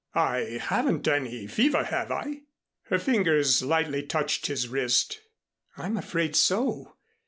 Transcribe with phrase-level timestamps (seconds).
[0.15, 2.41] "I haven't any fever, have I?"
[2.85, 5.21] Her fingers lightly touched his wrist.
[5.77, 6.95] "I'm afraid so.